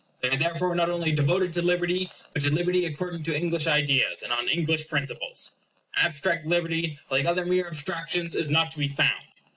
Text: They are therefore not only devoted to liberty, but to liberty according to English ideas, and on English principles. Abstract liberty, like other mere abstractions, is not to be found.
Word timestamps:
They 0.23 0.29
are 0.29 0.35
therefore 0.35 0.73
not 0.73 0.89
only 0.89 1.11
devoted 1.11 1.53
to 1.53 1.61
liberty, 1.61 2.09
but 2.33 2.41
to 2.41 2.49
liberty 2.49 2.85
according 2.87 3.21
to 3.21 3.35
English 3.37 3.67
ideas, 3.67 4.23
and 4.23 4.33
on 4.33 4.49
English 4.49 4.87
principles. 4.87 5.51
Abstract 5.95 6.43
liberty, 6.43 6.97
like 7.11 7.27
other 7.27 7.45
mere 7.45 7.67
abstractions, 7.67 8.33
is 8.35 8.49
not 8.49 8.71
to 8.71 8.79
be 8.79 8.87
found. 8.87 9.25